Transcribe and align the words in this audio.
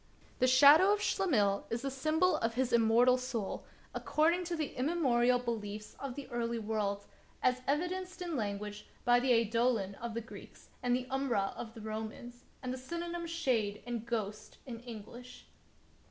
The 0.39 0.47
shadow 0.47 0.91
of 0.91 0.99
Schlemihl 0.99 1.65
is 1.69 1.83
the 1.83 1.91
symbol 1.91 2.37
of 2.37 2.55
his 2.55 2.73
immortal 2.73 3.19
soul, 3.19 3.65
according 3.93 4.45
to 4.45 4.55
the 4.55 4.73
immemorial 4.73 5.37
beliefs 5.37 5.95
of 5.99 6.15
the 6.15 6.27
early 6.29 6.57
world, 6.57 7.05
as 7.43 7.59
evi 7.67 7.87
denced 7.91 8.19
in 8.19 8.35
language 8.35 8.87
by 9.05 9.19
the 9.19 9.31
eidolon 9.31 9.93
of 9.99 10.15
the 10.15 10.21
Greeks, 10.21 10.69
and 10.81 10.95
the 10.95 11.05
iimbra 11.11 11.55
of 11.55 11.75
the 11.75 11.81
Romans, 11.81 12.45
and 12.63 12.73
the 12.73 12.79
synonyms 12.79 13.29
shade 13.29 13.83
and 13.85 14.03
ghost 14.03 14.57
in 14.65 14.79
English. 14.79 15.45